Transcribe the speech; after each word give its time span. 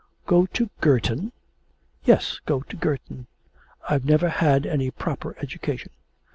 'Go 0.25 0.47
to 0.47 0.71
Girton!' 0.79 1.31
'Yes, 2.05 2.39
go 2.47 2.61
to 2.61 2.75
Girton. 2.75 3.27
I've 3.87 4.03
never 4.03 4.29
had 4.29 4.65
any 4.65 4.89
proper 4.89 5.37
education. 5.39 5.91